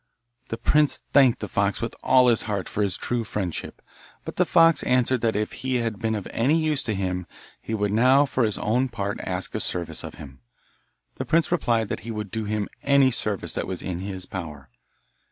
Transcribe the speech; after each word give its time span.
The 0.49 0.57
prince 0.57 0.99
thanked 1.13 1.41
the 1.41 1.47
fox 1.47 1.79
with 1.79 1.93
all 2.01 2.27
his 2.27 2.41
heart 2.49 2.67
for 2.67 2.81
his 2.81 2.97
true 2.97 3.23
friendship, 3.23 3.83
but 4.25 4.37
the 4.37 4.45
fox 4.47 4.81
answered 4.81 5.21
that 5.21 5.35
if 5.35 5.51
he 5.51 5.75
had 5.75 5.99
been 5.99 6.15
of 6.15 6.27
any 6.31 6.57
use 6.57 6.81
to 6.85 6.95
him 6.95 7.27
he 7.61 7.75
would 7.75 7.91
now 7.93 8.25
for 8.25 8.43
his 8.43 8.57
own 8.57 8.89
part 8.89 9.21
ask 9.21 9.53
a 9.53 9.59
service 9.59 10.03
of 10.03 10.15
him. 10.15 10.39
The 11.17 11.25
prince 11.25 11.51
replied 11.51 11.87
that 11.89 11.99
he 11.99 12.09
would 12.09 12.31
do 12.31 12.45
him 12.45 12.67
any 12.81 13.11
service 13.11 13.53
that 13.53 13.67
was 13.67 13.83
in 13.83 13.99
his 13.99 14.25
power. 14.25 14.71